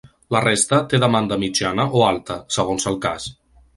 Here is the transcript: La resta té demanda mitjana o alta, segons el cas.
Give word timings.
La 0.35 0.39
resta 0.45 0.79
té 0.93 0.99
demanda 1.03 1.37
mitjana 1.43 1.85
o 1.99 2.01
alta, 2.07 2.39
segons 2.57 2.89
el 2.93 2.99
cas. 3.07 3.29